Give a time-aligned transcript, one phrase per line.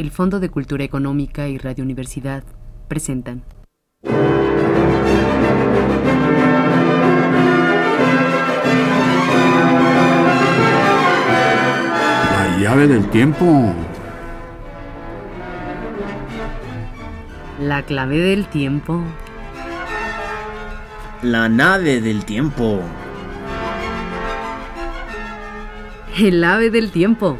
[0.00, 2.42] el Fondo de Cultura Económica y Radio Universidad
[2.88, 3.42] presentan.
[4.02, 4.16] La
[12.58, 13.74] llave del tiempo.
[17.60, 19.02] La clave del tiempo.
[21.20, 22.80] La nave del tiempo.
[26.16, 27.36] El ave del tiempo.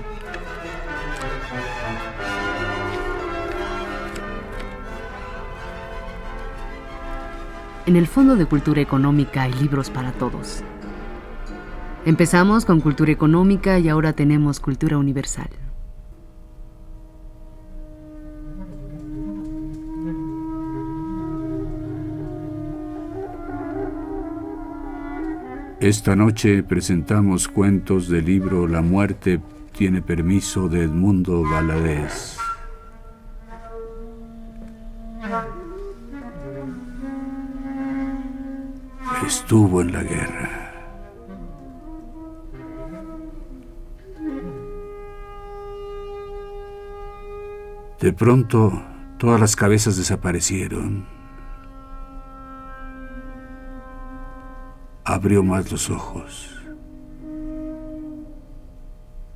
[7.91, 10.63] En el Fondo de Cultura Económica hay libros para todos.
[12.05, 15.49] Empezamos con cultura económica y ahora tenemos cultura universal.
[25.81, 29.41] Esta noche presentamos cuentos del libro La muerte
[29.77, 32.39] tiene permiso de Edmundo Valadez.
[39.51, 40.73] Estuvo en la guerra.
[47.99, 48.81] De pronto,
[49.19, 51.05] todas las cabezas desaparecieron.
[55.05, 56.57] Abrió más los ojos.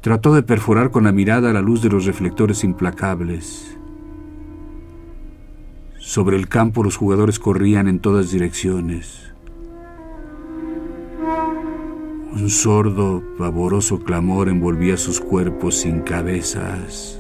[0.01, 3.77] Trató de perforar con la mirada la luz de los reflectores implacables.
[5.99, 9.34] Sobre el campo los jugadores corrían en todas direcciones.
[12.35, 17.17] Un sordo, pavoroso clamor envolvía sus cuerpos sin cabezas.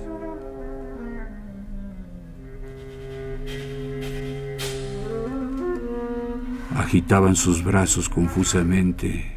[6.76, 9.32] Agitaban sus brazos confusamente,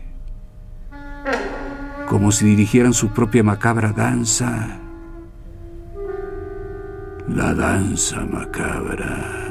[2.09, 4.79] como si dirigieran su propia macabra danza.
[7.27, 9.46] La danza macabra.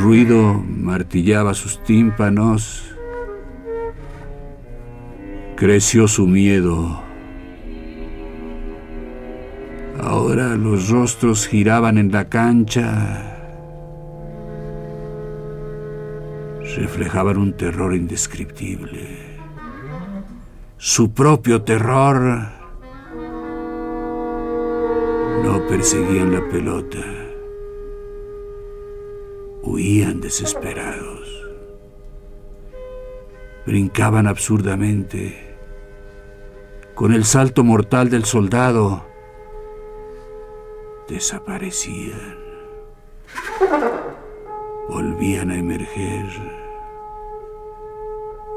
[0.00, 2.84] Ruido martillaba sus tímpanos.
[5.56, 7.02] Creció su miedo.
[10.02, 13.26] Ahora los rostros giraban en la cancha.
[16.76, 19.18] Reflejaban un terror indescriptible.
[20.78, 22.48] Su propio terror.
[25.44, 27.19] No perseguían la pelota
[29.62, 31.28] huían desesperados.
[33.66, 35.56] Brincaban absurdamente.
[36.94, 39.06] Con el salto mortal del soldado,
[41.08, 42.38] desaparecían.
[44.88, 46.26] Volvían a emerger.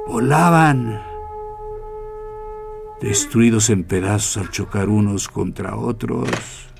[0.07, 1.01] Volaban,
[2.99, 6.72] destruidos en pedazos al chocar unos contra otros.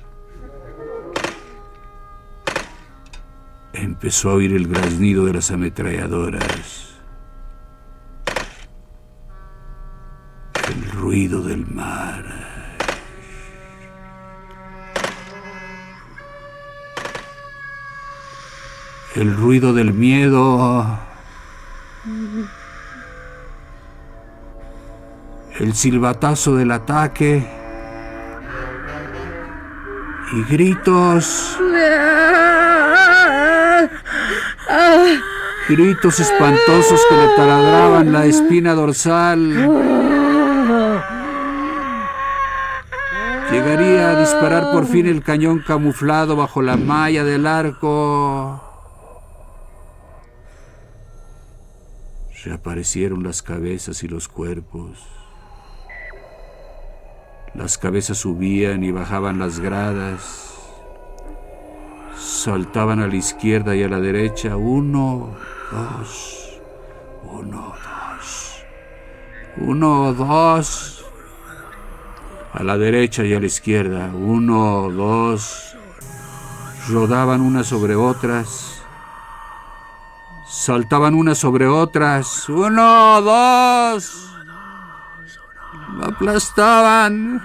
[3.94, 6.96] Empezó a oír el graznido de las ametralladoras,
[10.68, 12.24] el ruido del mar.
[19.14, 20.98] El ruido del miedo.
[25.60, 27.48] El silbatazo del ataque.
[30.32, 31.56] Y gritos.
[35.68, 39.40] Gritos espantosos que le taladraban la espina dorsal.
[43.50, 48.60] Llegaría a disparar por fin el cañón camuflado bajo la malla del arco.
[52.44, 55.06] Reaparecieron las cabezas y los cuerpos.
[57.54, 60.53] Las cabezas subían y bajaban las gradas
[62.44, 64.54] saltaban a la izquierda y a la derecha.
[64.54, 65.34] Uno,
[65.72, 66.60] dos,
[67.22, 68.64] uno, dos,
[69.56, 71.04] uno, dos.
[72.52, 74.10] A la derecha y a la izquierda.
[74.12, 75.74] Uno, dos.
[76.90, 78.82] Rodaban unas sobre otras.
[80.46, 82.46] Saltaban unas sobre otras.
[82.50, 84.30] Uno, dos.
[85.96, 87.42] Lo aplastaban.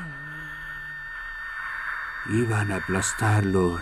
[2.30, 3.80] Iban a aplastarlo.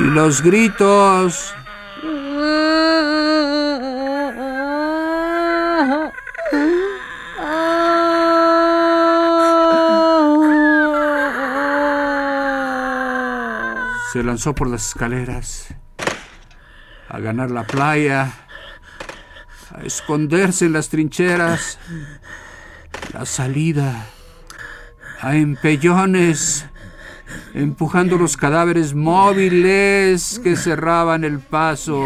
[0.00, 1.54] Los gritos.
[14.12, 15.74] Se lanzó por las escaleras
[17.08, 18.32] a ganar la playa,
[19.74, 21.78] a esconderse en las trincheras,
[23.12, 24.06] la salida,
[25.20, 26.66] a empellones
[27.54, 32.02] empujando los cadáveres móviles que cerraban el paso.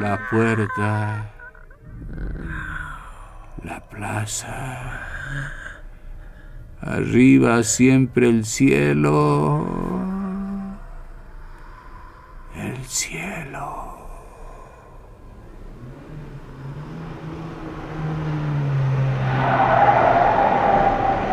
[0.00, 1.30] La puerta,
[3.62, 5.06] la plaza,
[6.80, 9.66] arriba siempre el cielo,
[12.56, 13.96] el cielo.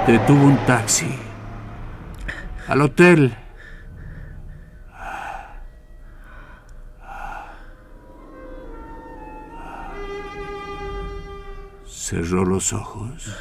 [0.06, 1.14] Detuvo un taxi
[2.68, 3.36] al hotel.
[11.86, 13.36] Cerró los ojos.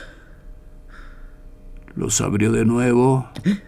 [1.94, 3.30] Los abrió de nuevo.
[3.44, 3.60] Y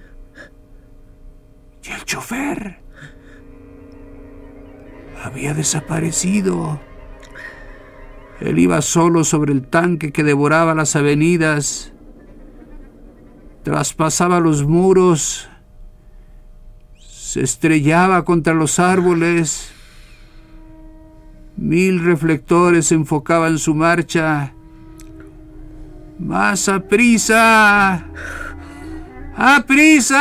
[1.92, 2.87] el chofer
[5.28, 6.80] había desaparecido.
[8.40, 11.92] Él iba solo sobre el tanque que devoraba las avenidas,
[13.62, 15.48] traspasaba los muros,
[16.98, 19.70] se estrellaba contra los árboles.
[21.56, 24.54] Mil reflectores enfocaban su marcha.
[26.18, 28.04] ¡Más a prisa!
[29.36, 30.18] ¡A prisa!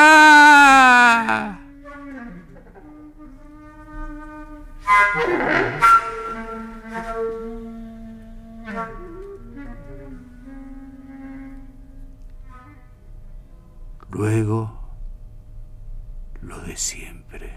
[14.09, 14.71] Luego,
[16.41, 17.53] lo de siempre.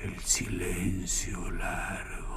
[0.00, 2.28] El silencio largo.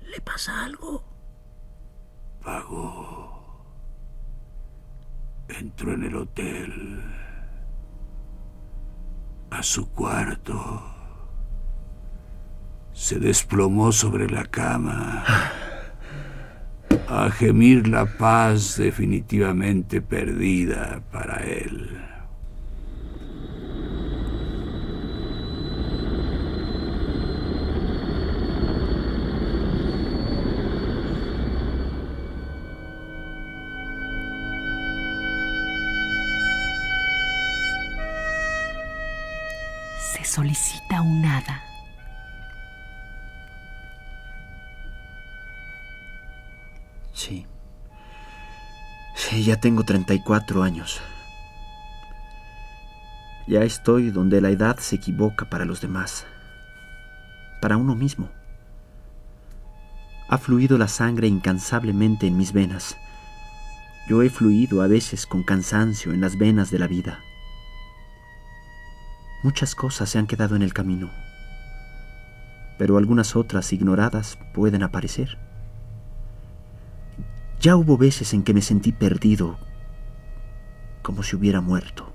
[0.00, 1.04] ¿Le pasa algo?
[2.42, 3.64] Pagó.
[5.48, 7.31] Entró en el hotel.
[9.52, 10.82] A su cuarto.
[12.94, 15.24] Se desplomó sobre la cama.
[17.06, 22.11] A gemir la paz definitivamente perdida para él.
[40.32, 41.62] Solicita un hada.
[47.12, 47.46] Sí.
[49.14, 51.02] Sí, ya tengo 34 años.
[53.46, 56.24] Ya estoy donde la edad se equivoca para los demás.
[57.60, 58.30] Para uno mismo.
[60.28, 62.96] Ha fluido la sangre incansablemente en mis venas.
[64.08, 67.20] Yo he fluido a veces con cansancio en las venas de la vida.
[69.42, 71.10] Muchas cosas se han quedado en el camino,
[72.78, 75.36] pero algunas otras ignoradas pueden aparecer.
[77.60, 79.58] Ya hubo veces en que me sentí perdido,
[81.02, 82.12] como si hubiera muerto.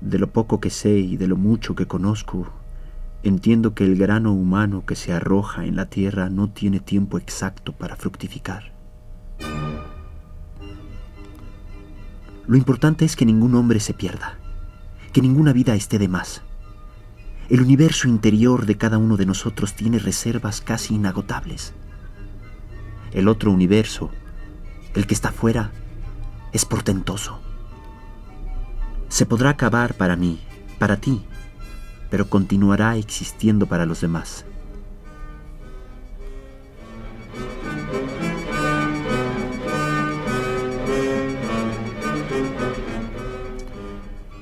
[0.00, 2.52] De lo poco que sé y de lo mucho que conozco,
[3.22, 7.72] entiendo que el grano humano que se arroja en la tierra no tiene tiempo exacto
[7.72, 8.72] para fructificar.
[12.46, 14.38] Lo importante es que ningún hombre se pierda,
[15.14, 16.42] que ninguna vida esté de más.
[17.48, 21.72] El universo interior de cada uno de nosotros tiene reservas casi inagotables.
[23.12, 24.10] El otro universo,
[24.92, 25.70] el que está fuera,
[26.52, 27.40] es portentoso.
[29.08, 30.40] Se podrá acabar para mí,
[30.80, 31.22] para ti,
[32.10, 34.44] pero continuará existiendo para los demás.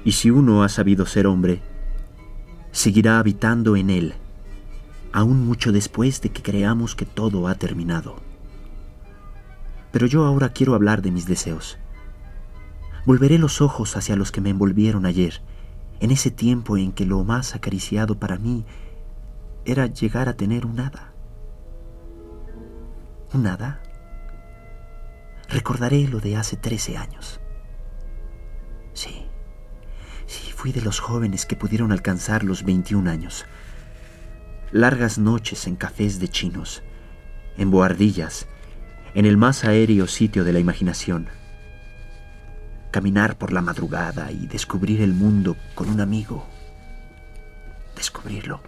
[0.05, 1.63] Y si uno ha sabido ser hombre,
[2.73, 4.15] seguirá habitando en él,
[5.13, 8.17] aún mucho después de que creamos que todo ha terminado.
[9.93, 11.79] Pero yo ahora quiero hablar de mis deseos.
[13.05, 15.43] Volveré los ojos hacia los que me envolvieron ayer,
[16.01, 18.65] en ese tiempo en que lo más acariciado para mí
[19.65, 21.13] era llegar a tener un hada.
[23.33, 23.81] ¿Un hada?
[25.49, 27.41] Recordaré lo de hace trece años.
[28.95, 29.32] Sí, sí,
[30.63, 33.47] fui de los jóvenes que pudieron alcanzar los 21 años.
[34.71, 36.85] Largas noches en cafés de chinos,
[37.57, 38.47] en boardillas,
[39.15, 41.29] en el más aéreo sitio de la imaginación.
[42.93, 46.47] caminar por la madrugada y descubrir el mundo con un amigo.
[47.97, 48.63] Descubrirlo.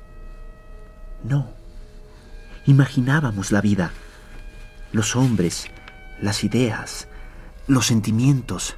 [1.23, 1.49] No.
[2.67, 3.93] Imaginábamos la vida,
[4.91, 5.69] los hombres,
[6.21, 7.07] las ideas,
[7.69, 8.75] los sentimientos,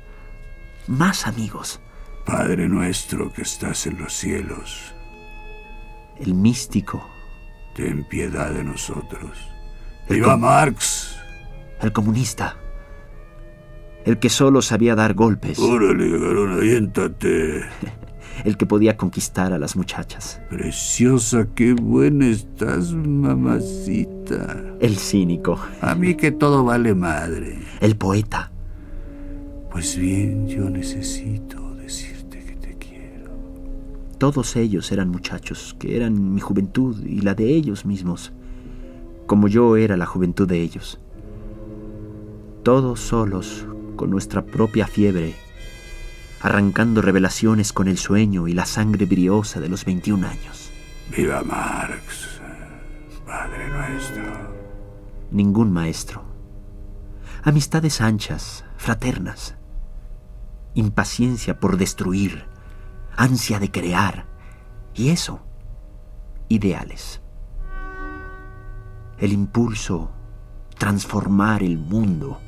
[0.87, 1.81] más amigos.
[2.27, 4.95] Padre nuestro que estás en los cielos,
[6.19, 7.07] El místico,
[7.75, 9.39] ten piedad de nosotros.
[10.09, 11.17] El ¡Viva com- Marx!
[11.81, 12.57] el comunista,
[14.05, 17.61] el que solo sabía dar golpes, Órale, garón, aviéntate.
[18.45, 24.65] el que podía conquistar a las muchachas, Preciosa, qué buena estás, mamacita.
[24.81, 27.59] el cínico, A mí que todo vale madre.
[27.81, 28.51] el poeta,
[29.71, 33.31] Pues bien, yo necesito decirte que te quiero.
[34.19, 38.33] Todos ellos eran muchachos, que eran mi juventud y la de ellos mismos,
[39.27, 40.99] como yo era la juventud de ellos.
[42.63, 45.35] Todos solos, con nuestra propia fiebre,
[46.41, 50.71] arrancando revelaciones con el sueño y la sangre briosa de los 21 años.
[51.15, 52.41] ¡Viva Marx!
[53.27, 54.23] Padre nuestro.
[55.31, 56.23] Ningún maestro.
[57.43, 59.57] Amistades anchas, fraternas.
[60.75, 62.45] Impaciencia por destruir,
[63.17, 64.27] ansia de crear.
[64.95, 65.41] Y eso,
[66.49, 67.21] ideales.
[69.19, 70.11] El impulso,
[70.79, 72.41] transformar el mundo.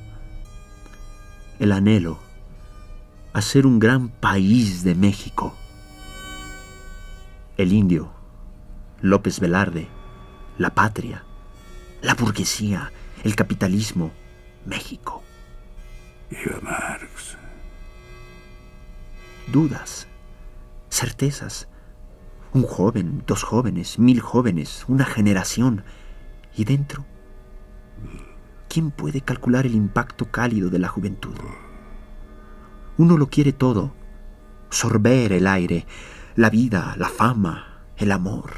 [1.59, 2.19] El anhelo,
[3.33, 5.55] hacer un gran país de México.
[7.57, 8.13] El indio,
[9.01, 9.89] López Velarde,
[10.59, 11.25] la patria,
[12.03, 12.93] la burguesía,
[13.25, 14.13] el capitalismo,
[14.65, 15.23] México.
[16.31, 17.37] ¡Viva Marx!
[19.51, 20.07] Dudas,
[20.99, 21.69] certezas.
[22.53, 25.85] Un joven, dos jóvenes, mil jóvenes, una generación.
[26.57, 27.05] Y dentro,
[28.69, 31.37] ¿quién puede calcular el impacto cálido de la juventud?
[32.97, 33.93] Uno lo quiere todo.
[34.71, 35.87] Sorber el aire,
[36.35, 38.51] la vida, la fama, el amor,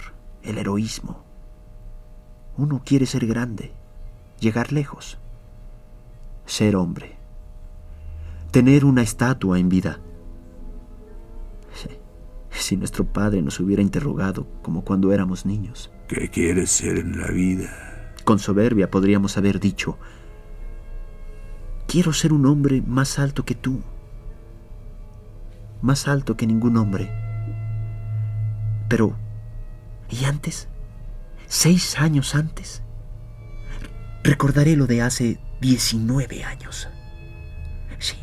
[0.42, 1.25] el heroísmo.
[2.56, 3.73] Uno quiere ser grande,
[4.40, 5.18] llegar lejos,
[6.47, 7.16] ser hombre,
[8.50, 10.00] tener una estatua en vida.
[12.50, 17.28] Si nuestro padre nos hubiera interrogado como cuando éramos niños, ¿Qué quieres ser en la
[17.28, 17.71] vida?
[18.25, 19.99] con soberbia podríamos haber dicho,
[21.88, 23.83] quiero ser un hombre más alto que tú,
[25.83, 27.11] más alto que ningún hombre.
[28.88, 29.16] Pero,
[30.11, 30.69] ¿y antes?
[31.47, 32.83] Seis años antes.
[34.23, 36.88] Recordaré lo de hace 19 años.
[37.99, 38.16] Sí,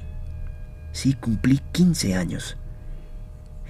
[0.92, 2.58] sí, cumplí 15 años.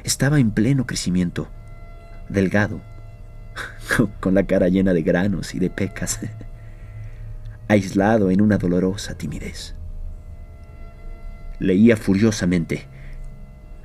[0.08, 1.50] Estaba en pleno crecimiento,
[2.30, 2.80] delgado,
[4.22, 6.22] con- la cara llena de granos y de pecas,
[7.68, 9.76] aislado en una dolorosa timidez.
[11.60, 12.86] Leía furiosamente.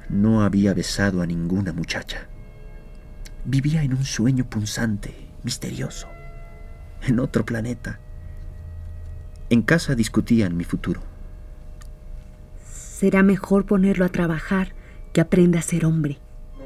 [0.09, 2.29] No había besado a ninguna muchacha.
[3.45, 6.07] Vivía en un sueño punzante, misterioso,
[7.05, 7.99] en otro planeta.
[9.51, 11.01] En casa discutían mi futuro.
[12.65, 14.73] Será mejor ponerlo a trabajar
[15.13, 16.19] que aprenda a ser hombre.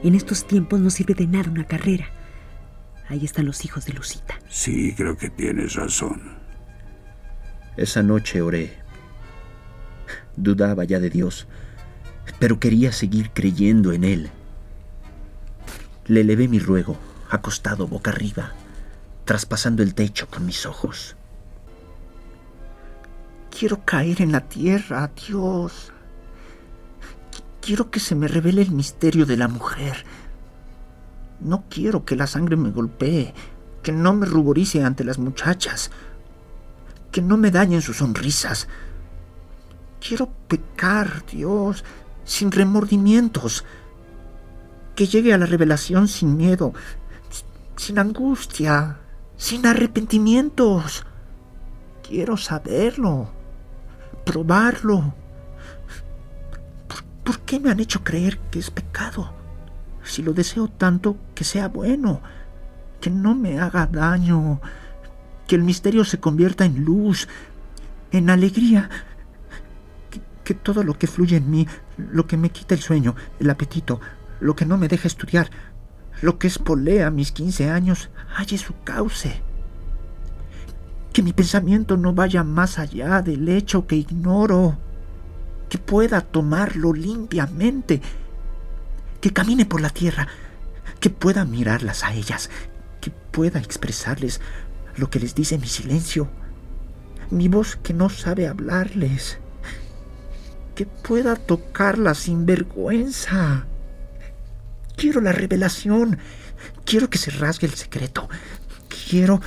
[0.03, 2.07] En estos tiempos no sirve de nada una carrera.
[3.09, 4.39] Ahí están los hijos de Lucita.
[4.49, 6.37] Sí, creo que tienes razón.
[7.77, 8.79] Esa noche oré.
[10.37, 11.47] Dudaba ya de Dios,
[12.39, 14.31] pero quería seguir creyendo en Él.
[16.07, 16.97] Le elevé mi ruego,
[17.31, 18.53] acostado boca arriba,
[19.25, 21.17] traspasando el techo con mis ojos.
[23.51, 25.93] Quiero caer en la tierra, Dios.
[27.67, 30.05] Qu- Quiero que se me revele el misterio de la mujer.
[31.41, 33.35] No quiero que la sangre me golpee,
[33.83, 35.91] que no me ruborice ante las muchachas
[37.13, 38.69] que no me dañen sus sonrisas.
[40.07, 41.83] Quiero pecar, Dios,
[42.25, 43.65] sin remordimientos.
[44.95, 46.75] Que llegue a la revelación sin miedo,
[47.77, 48.99] sin angustia,
[49.37, 51.05] sin arrepentimientos.
[52.07, 53.31] Quiero saberlo,
[54.27, 55.15] probarlo.
[57.27, 59.33] ¿Por, qué me han hecho creer que es pecado?
[60.05, 62.21] Si lo deseo tanto, que sea bueno,
[63.01, 64.61] que no me haga daño
[65.49, 67.27] que el misterio se convierta en luz,
[68.13, 68.89] en alegría,
[70.09, 71.67] que, que todo lo que fluye en mí,
[71.97, 74.01] lo que me quita el sueño, el apetito,
[74.39, 75.51] lo que no me deja estudiar,
[76.23, 79.43] lo que espolea mis 15 años, halle su cauce.
[81.13, 84.79] Que mi pensamiento no vaya más allá del hecho que ignoro,
[85.69, 88.01] que pueda tomarlo limpiamente,
[89.21, 90.29] que camine por la tierra,
[91.01, 92.51] que pueda mirarlas a ellas,
[93.01, 94.41] que pueda expresarles
[94.97, 96.29] lo que les dice mi silencio,
[97.31, 99.39] mi voz que no sabe hablarles.
[100.75, 103.65] que pueda tocarla sin vergüenza.
[104.95, 106.19] Quiero la revelación.
[106.85, 108.29] Quiero que se rasgue el secreto.
[109.09, 109.41] Quiero,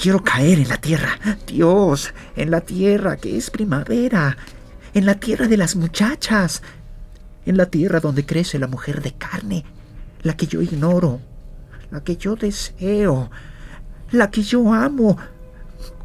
[0.00, 1.18] quiero caer en la tierra.
[1.46, 4.36] Dios, en la tierra que es primavera.
[4.94, 6.62] En la tierra de las muchachas.
[7.46, 9.64] En la tierra donde crece la mujer de carne.
[10.22, 11.20] La que yo ignoro.
[11.90, 13.30] La que yo deseo.
[14.10, 15.16] La que yo amo.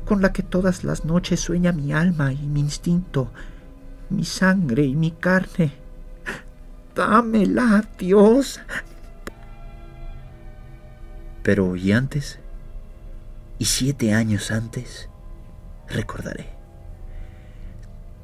[0.06, 3.32] Con la que todas las noches sueña mi alma y mi instinto.
[4.10, 5.74] Mi sangre y mi carne.
[6.96, 8.62] Dámela, Dios.
[11.44, 12.40] Pero ¿y antes?
[13.60, 15.10] ¿Y siete años antes?
[15.90, 16.57] Recordaré.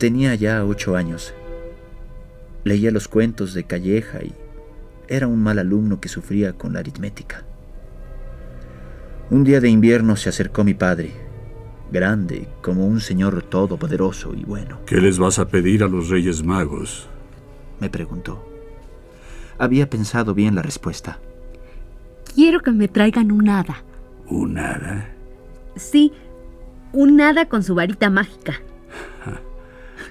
[0.04, 1.34] Tenía ya ocho años.
[2.66, 4.34] Leía los cuentos de Calleja y
[5.08, 7.46] era un mal alumno que sufría con la aritmética.
[9.30, 11.14] Un día de invierno se acercó mi padre,
[11.90, 14.82] grande, como un señor todopoderoso y bueno.
[14.86, 17.08] ¿Qué les vas a pedir a los Reyes Magos?
[17.80, 18.46] Me preguntó.
[19.58, 21.22] Había pensado bien la respuesta.
[22.36, 23.86] Quiero que me traigan un hada.
[24.28, 25.16] ¿Un hada?
[25.78, 26.12] Sí,
[26.92, 28.60] un hada con su varita mágica.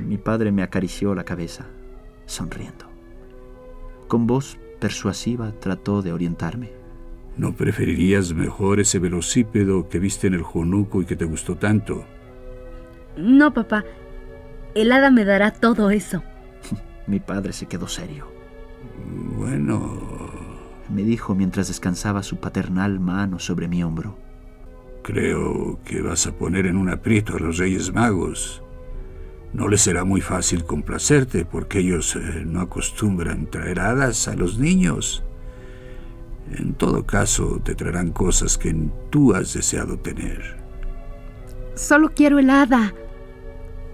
[0.00, 1.66] Mi padre me acarició la cabeza,
[2.26, 2.86] sonriendo.
[4.08, 6.70] Con voz persuasiva trató de orientarme.
[7.36, 12.04] ¿No preferirías mejor ese velocípedo que viste en el Jonuco y que te gustó tanto?
[13.16, 13.84] No, papá.
[14.74, 16.22] El hada me dará todo eso.
[17.06, 18.26] Mi padre se quedó serio.
[19.36, 19.98] Bueno,
[20.88, 24.16] me dijo mientras descansaba su paternal mano sobre mi hombro.
[25.02, 28.61] Creo que vas a poner en un aprieto a los Reyes Magos.
[29.52, 34.58] No les será muy fácil complacerte porque ellos eh, no acostumbran traer hadas a los
[34.58, 35.22] niños.
[36.50, 38.74] En todo caso, te traerán cosas que
[39.10, 40.56] tú has deseado tener.
[41.74, 42.94] Solo quiero el hada.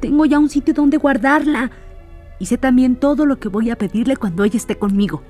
[0.01, 1.71] Tengo ya un sitio donde guardarla.
[2.39, 5.23] Y sé también todo lo que voy a pedirle cuando ella esté conmigo.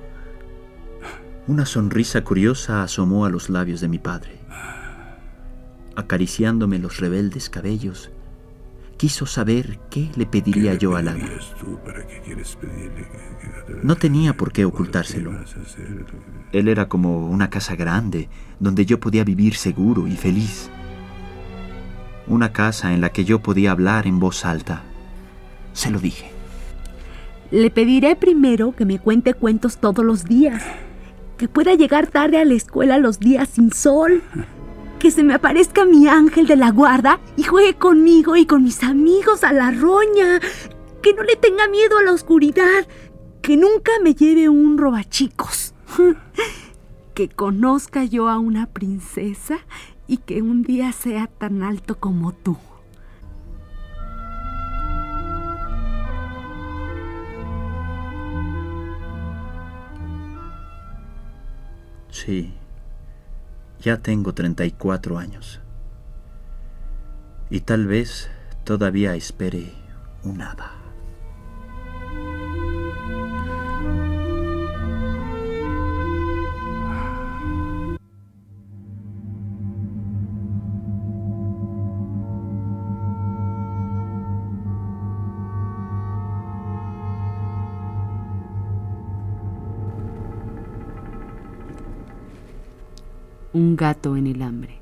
[1.47, 4.37] Una sonrisa curiosa asomó a los labios de mi padre.
[5.95, 8.11] Acariciándome los rebeldes cabellos,
[8.99, 11.25] quiso saber qué le pediría yo al hada.
[13.81, 15.31] No tenía por qué ocultárselo.
[16.51, 18.27] Él era como una casa grande
[18.59, 20.69] donde yo podía vivir seguro y feliz.
[22.27, 24.83] Una casa en la que yo podía hablar en voz alta.
[25.71, 26.29] Se lo dije.
[27.51, 30.61] Le pediré primero que me cuente cuentos todos los días
[31.37, 34.21] que pueda llegar tarde a la escuela los días sin sol,
[34.99, 38.83] que se me aparezca mi ángel de la guarda y juegue conmigo y con mis
[38.83, 40.39] amigos a la roña,
[41.01, 42.85] que no le tenga miedo a la oscuridad,
[43.41, 45.73] que nunca me lleve un robachicos,
[47.13, 49.59] que conozca yo a una princesa
[50.05, 52.57] y que un día sea tan alto como tú.
[62.11, 62.51] Sí,
[63.81, 65.61] ya tengo 34 años.
[67.49, 68.29] Y tal vez
[68.63, 69.73] todavía espere
[70.23, 70.78] un hada.
[93.59, 94.79] Un gato en el hambre.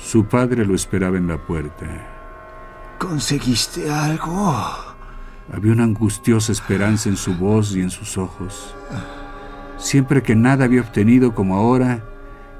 [0.00, 1.84] Su padre lo esperaba en la puerta.
[2.96, 4.54] ¿Conseguiste algo?
[5.52, 8.72] Había una angustiosa esperanza en su voz y en sus ojos.
[9.76, 12.04] Siempre que nada había obtenido como ahora,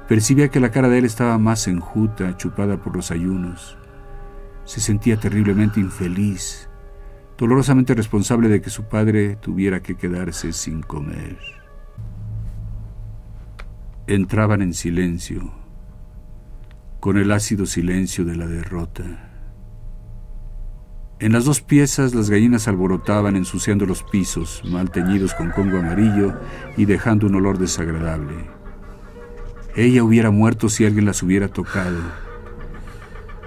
[0.09, 3.77] percibía que la cara de él estaba más enjuta, chupada por los ayunos.
[4.65, 6.67] Se sentía terriblemente infeliz
[7.37, 11.37] dolorosamente responsable de que su padre tuviera que quedarse sin comer.
[14.07, 15.51] Entraban en silencio,
[16.99, 19.29] con el ácido silencio de la derrota.
[21.19, 26.33] En las dos piezas las gallinas alborotaban ensuciando los pisos, mal teñidos con congo amarillo
[26.75, 28.35] y dejando un olor desagradable.
[29.75, 31.99] Ella hubiera muerto si alguien las hubiera tocado.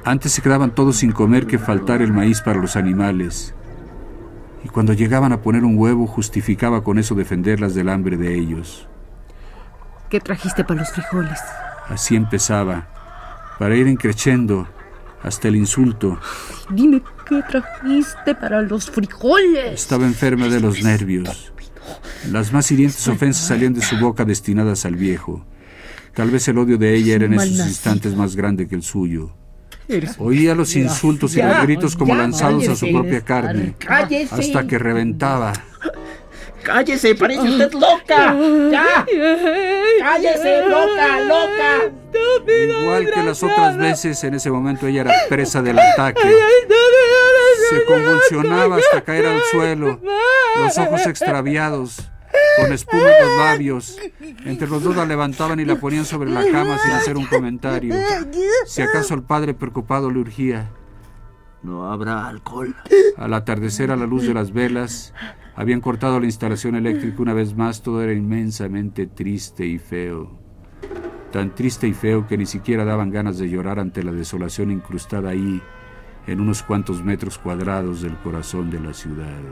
[0.04, 3.54] Antes se quedaban todos sin comer que faltar el maíz para los animales
[4.66, 8.88] y cuando llegaban a poner un huevo justificaba con eso defenderlas del hambre de ellos.
[10.10, 11.38] ¿Qué trajiste para los frijoles?
[11.88, 12.88] Así empezaba,
[13.60, 14.66] para ir encrechendo
[15.22, 16.18] hasta el insulto.
[16.68, 19.82] Dime qué trajiste para los frijoles.
[19.82, 21.52] Estaba enferma de los nervios.
[22.32, 25.46] Las más hirientes ofensas salían de su boca destinadas al viejo.
[26.12, 29.32] Tal vez el odio de ella era en esos instantes más grande que el suyo.
[30.18, 34.34] Oía los insultos y los gritos como ya, lanzados a su propia carne, ¡Cállese!
[34.34, 35.52] hasta que reventaba.
[36.62, 37.14] ¡Cállese!
[37.14, 38.36] ¡Parece usted loca!
[38.72, 39.06] ¡Ya!
[40.00, 41.92] ¡Cállese, loca, loca!
[42.82, 46.28] Igual que las otras veces, en ese momento ella era presa del ataque.
[47.70, 50.00] Se convulsionaba hasta caer al suelo,
[50.56, 52.10] los ojos extraviados,
[52.60, 53.98] con espuma en los labios.
[54.44, 57.94] Entre los dos la levantaban y la ponían sobre la cama sin hacer un comentario.
[58.66, 60.70] Si acaso el padre preocupado le urgía.
[61.62, 62.74] No habrá alcohol.
[63.16, 65.12] Al atardecer, a la luz de las velas,
[65.56, 67.82] habían cortado la instalación eléctrica una vez más.
[67.82, 70.38] Todo era inmensamente triste y feo.
[71.32, 75.30] Tan triste y feo que ni siquiera daban ganas de llorar ante la desolación incrustada
[75.30, 75.60] ahí,
[76.26, 79.42] en unos cuantos metros cuadrados del corazón de la ciudad.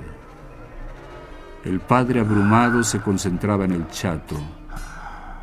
[1.64, 4.36] El padre abrumado se concentraba en el chato.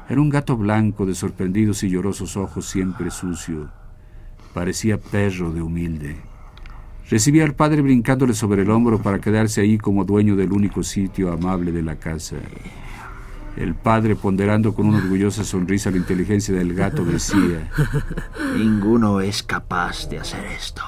[0.07, 3.69] Era un gato blanco de sorprendidos y llorosos ojos siempre sucio.
[4.53, 6.17] Parecía perro de humilde.
[7.09, 11.31] Recibía al padre brincándole sobre el hombro para quedarse ahí como dueño del único sitio
[11.31, 12.35] amable de la casa.
[13.57, 17.69] El padre, ponderando con una orgullosa sonrisa la inteligencia del gato, decía,
[18.55, 20.83] Ninguno es capaz de hacer esto.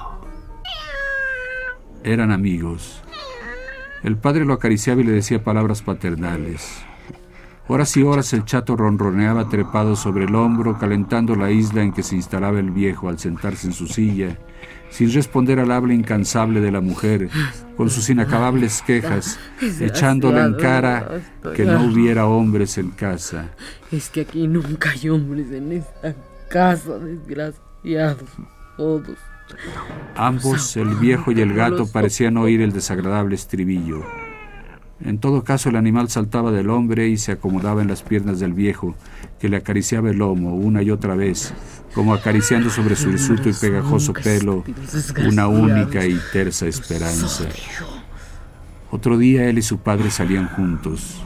[2.04, 3.02] eran amigos.
[4.04, 6.84] El padre lo acariciaba y le decía palabras paternales.
[7.70, 12.04] Horas y horas el chato ronroneaba trepado sobre el hombro, calentando la isla en que
[12.04, 14.38] se instalaba el viejo al sentarse en su silla,
[14.90, 17.30] sin responder al habla incansable de la mujer,
[17.78, 19.40] con sus inacabables quejas,
[19.80, 21.22] echándole en cara
[21.56, 23.52] que no hubiera hombres en casa.
[23.90, 26.14] Es que aquí nunca hay hombres en esta
[26.50, 28.30] casa, desgraciados.
[28.76, 29.18] Todos.
[30.16, 34.04] Ambos, el viejo y el gato, parecían oír el desagradable estribillo.
[35.04, 38.54] En todo caso, el animal saltaba del hombre y se acomodaba en las piernas del
[38.54, 38.96] viejo,
[39.40, 41.54] que le acariciaba el lomo una y otra vez,
[41.94, 44.64] como acariciando sobre su hirsuto y pegajoso pelo
[45.28, 47.46] una única y tersa esperanza.
[48.92, 51.22] Otro día él y su padre salían juntos.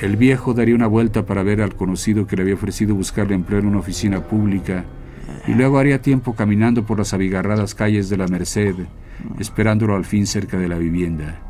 [0.00, 3.60] El viejo daría una vuelta para ver al conocido que le había ofrecido buscarle empleo
[3.60, 4.84] en una oficina pública
[5.46, 8.74] y luego haría tiempo caminando por las abigarradas calles de la Merced,
[9.38, 11.40] esperándolo al fin cerca de la vivienda.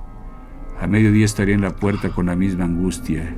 [0.80, 3.34] A mediodía estaría en la puerta con la misma angustia.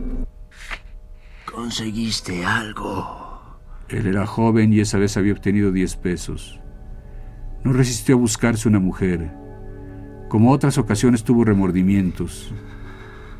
[1.44, 3.58] ¿Conseguiste algo?
[3.88, 6.60] Él era joven y esa vez había obtenido 10 pesos.
[7.62, 9.30] No resistió a buscarse una mujer.
[10.28, 12.52] Como otras ocasiones tuvo remordimientos.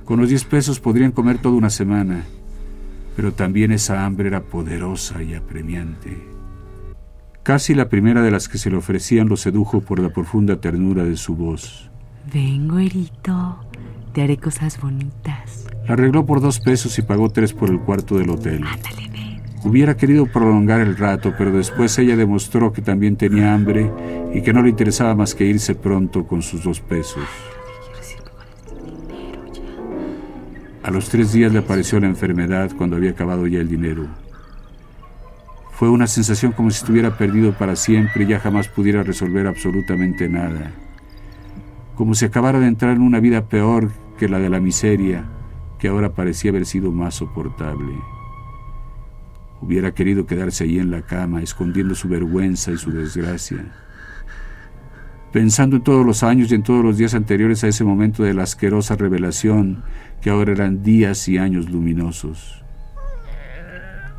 [0.05, 2.24] Con los 10 pesos podrían comer toda una semana,
[3.16, 6.36] pero también esa hambre era poderosa y apremiante.
[7.47, 11.05] Casi la primera de las que se le ofrecían lo sedujo por la profunda ternura
[11.05, 11.93] de su voz.
[12.35, 13.61] Ven, güerito.
[14.13, 15.69] Te haré cosas bonitas.
[15.87, 18.65] La arregló por dos pesos y pagó tres por el cuarto del hotel.
[18.67, 19.43] Ándale, ven.
[19.63, 23.93] Hubiera querido prolongar el rato, pero después ella demostró que también tenía hambre
[24.35, 27.23] y que no le interesaba más que irse pronto con sus dos pesos.
[30.83, 34.26] A los tres días le apareció la enfermedad cuando había acabado ya el dinero.
[35.77, 40.27] Fue una sensación como si estuviera perdido para siempre y ya jamás pudiera resolver absolutamente
[40.27, 40.73] nada.
[41.97, 45.27] Como si acabara de entrar en una vida peor que la de la miseria,
[45.79, 47.93] que ahora parecía haber sido más soportable.
[49.61, 53.75] Hubiera querido quedarse allí en la cama, escondiendo su vergüenza y su desgracia.
[55.31, 58.33] Pensando en todos los años y en todos los días anteriores a ese momento de
[58.33, 59.83] la asquerosa revelación,
[60.23, 62.65] que ahora eran días y años luminosos.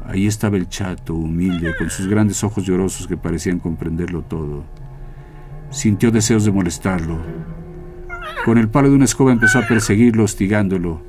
[0.07, 4.63] Ahí estaba el chato, humilde, con sus grandes ojos llorosos que parecían comprenderlo todo.
[5.69, 7.19] Sintió deseos de molestarlo.
[8.45, 11.01] Con el palo de una escoba empezó a perseguirlo, hostigándolo.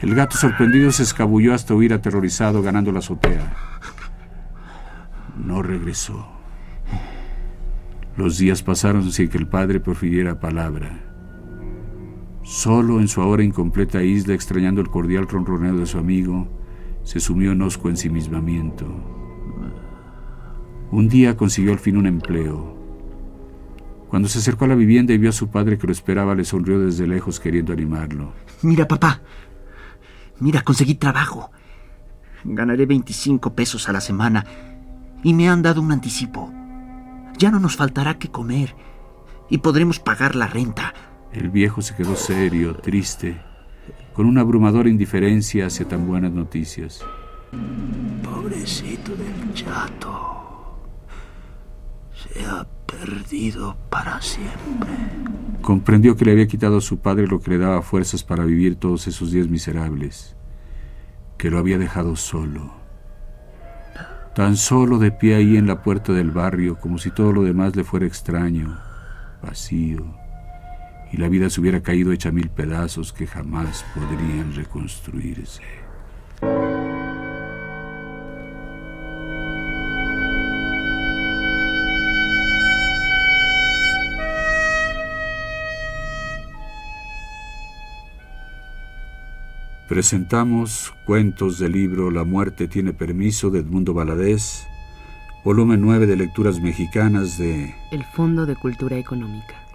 [0.00, 3.54] El gato sorprendido se escabulló hasta huir aterrorizado, ganando la azotea.
[5.36, 6.26] No regresó.
[8.16, 10.98] Los días pasaron sin que el padre profiriera palabra.
[12.42, 16.48] Solo en su ahora incompleta isla, extrañando el cordial ronroneo de su amigo,
[17.06, 18.84] se sumió en osco ensimismamiento.
[20.90, 22.76] Un día consiguió al fin un empleo.
[24.08, 26.44] Cuando se acercó a la vivienda y vio a su padre que lo esperaba, le
[26.44, 28.32] sonrió desde lejos queriendo animarlo.
[28.62, 29.22] Mira, papá.
[30.40, 31.52] Mira, conseguí trabajo.
[32.42, 34.44] Ganaré 25 pesos a la semana
[35.22, 36.52] y me han dado un anticipo.
[37.38, 38.74] Ya no nos faltará que comer
[39.48, 40.92] y podremos pagar la renta.
[41.32, 43.40] El viejo se quedó serio, triste,
[44.16, 47.04] con una abrumadora indiferencia hacia tan buenas noticias.
[48.22, 50.78] Pobrecito del chato.
[52.14, 54.88] Se ha perdido para siempre.
[55.60, 58.76] Comprendió que le había quitado a su padre lo que le daba fuerzas para vivir
[58.76, 60.34] todos esos días miserables,
[61.36, 62.74] que lo había dejado solo.
[64.34, 67.74] tan solo de pie ahí en la puerta del barrio, como si todo lo demás
[67.74, 68.78] le fuera extraño,
[69.42, 70.25] vacío,
[71.12, 75.62] y la vida se hubiera caído hecha mil pedazos que jamás podrían reconstruirse.
[89.88, 94.66] Presentamos cuentos del libro La muerte tiene permiso de Edmundo Valadez,
[95.44, 99.65] volumen 9 de lecturas mexicanas de El Fondo de Cultura Económica.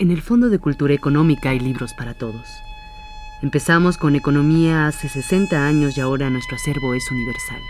[0.00, 2.48] En el Fondo de Cultura Económica hay libros para todos.
[3.42, 7.60] Empezamos con economía hace 60 años y ahora nuestro acervo es universal.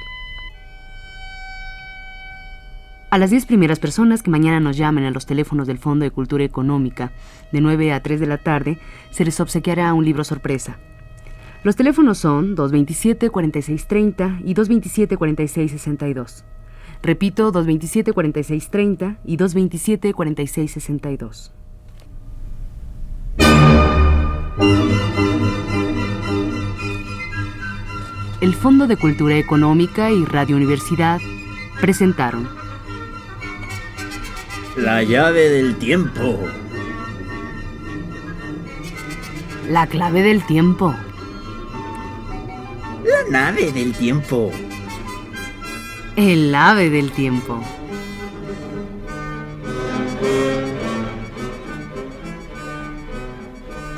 [3.10, 6.12] A las 10 primeras personas que mañana nos llamen a los teléfonos del Fondo de
[6.12, 7.10] Cultura Económica
[7.50, 8.78] de 9 a 3 de la tarde
[9.10, 10.78] se les obsequiará un libro sorpresa.
[11.64, 16.44] Los teléfonos son 227-4630 y 227-4662.
[17.02, 21.54] Repito, 227-4630 y 227-4662.
[28.40, 31.20] El Fondo de Cultura Económica y Radio Universidad
[31.78, 32.48] presentaron
[34.76, 36.38] la llave del tiempo.
[39.68, 40.94] La clave del tiempo.
[43.04, 44.50] La nave del tiempo.
[46.16, 47.62] El ave del tiempo.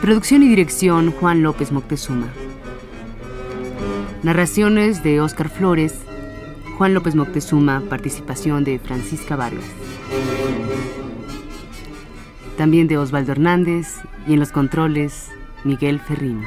[0.00, 2.41] Producción y dirección Juan López Moctezuma.
[4.22, 5.94] Narraciones de Óscar Flores,
[6.78, 9.64] Juan López Moctezuma, participación de Francisca Vargas
[12.56, 15.30] también de Osvaldo Hernández y en los controles
[15.64, 16.44] Miguel Ferrini.